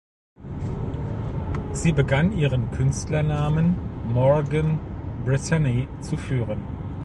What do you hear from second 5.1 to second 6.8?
Brittany" zu führen.